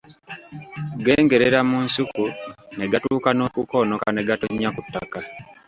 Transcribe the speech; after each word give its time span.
Gengerera 1.03 1.59
mu 1.69 1.77
nsuku 1.85 2.25
ne 2.77 2.85
gatuuka 2.91 3.29
n'okukoonoka 3.33 4.07
ne 4.11 4.21
gatonnya 4.29 4.69
ku 4.75 4.81
ttaka. 4.85 5.19